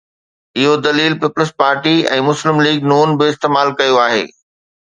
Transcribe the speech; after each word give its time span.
اهو 0.61 0.71
دليل 0.85 1.13
پيپلز 1.25 1.51
پارٽي 1.63 1.93
۽ 2.15 2.25
مسلم 2.29 2.57
ليگ 2.69 2.77
ن 2.93 3.15
به 3.21 3.25
استعمال 3.35 3.67
ڪيو 3.83 4.01
آهي. 4.09 4.25